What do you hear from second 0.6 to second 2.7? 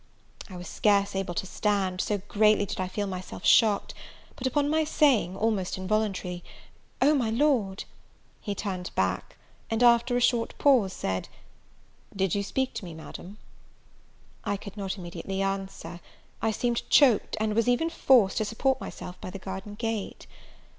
scarce able to stand, so greatly